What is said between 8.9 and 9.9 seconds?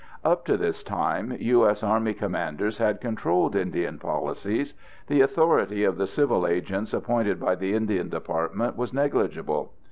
negligible.